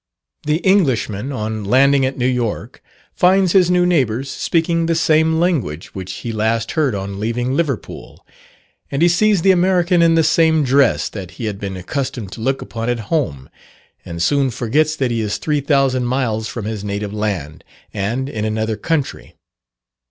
The 0.47 0.57
Englishman 0.65 1.31
on 1.31 1.63
landing 1.63 2.07
at 2.07 2.17
New 2.17 2.25
York 2.25 2.81
finds 3.13 3.51
his 3.51 3.69
new 3.69 3.85
neighbours 3.85 4.31
speaking 4.31 4.87
the 4.87 4.95
same 4.95 5.39
language 5.39 5.93
which 5.93 6.11
he 6.11 6.31
last 6.31 6.71
heard 6.71 6.95
on 6.95 7.19
leaving 7.19 7.53
Liverpool, 7.53 8.25
and 8.89 9.03
he 9.03 9.07
sees 9.07 9.43
the 9.43 9.51
American 9.51 10.01
in 10.01 10.15
the 10.15 10.23
same 10.23 10.63
dress 10.63 11.07
that 11.09 11.29
he 11.37 11.45
had 11.45 11.59
been 11.59 11.77
accustomed 11.77 12.31
to 12.31 12.41
look 12.41 12.63
upon 12.63 12.89
at 12.89 12.99
home, 13.13 13.47
and 14.03 14.23
soon 14.23 14.49
forgets 14.49 14.95
that 14.95 15.11
he 15.11 15.21
is 15.21 15.37
three 15.37 15.61
thousand 15.61 16.05
miles 16.07 16.47
from 16.47 16.65
his 16.65 16.83
native 16.83 17.13
land, 17.13 17.63
and 17.93 18.27
in 18.27 18.43
another 18.43 18.77
country. 18.77 19.35